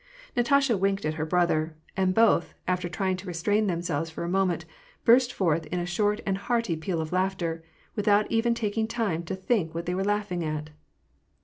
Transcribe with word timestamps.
Natasha 0.35 0.75
winked 0.75 1.05
at 1.05 1.13
her 1.13 1.27
brother; 1.27 1.75
and 1.95 2.15
both, 2.15 2.55
after 2.67 2.89
trying 2.89 3.15
to 3.17 3.27
restrain 3.27 3.67
themselves 3.67 4.09
for 4.09 4.23
a 4.23 4.27
moment, 4.27 4.65
burst 5.05 5.31
forth 5.31 5.67
in 5.67 5.77
a 5.79 5.85
short 5.85 6.21
and 6.25 6.39
hearty 6.39 6.75
peal 6.75 6.99
of 6.99 7.11
laughter, 7.11 7.63
without 7.95 8.25
even 8.31 8.55
taking 8.55 8.87
time 8.87 9.21
to 9.21 9.35
think 9.35 9.75
what 9.75 9.85
they 9.85 9.93
were 9.93 10.03
laughing 10.03 10.43
at. 10.43 10.71